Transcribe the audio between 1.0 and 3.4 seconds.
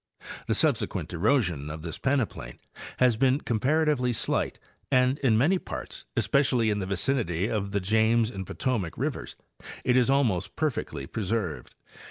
erosion of this peneplain has been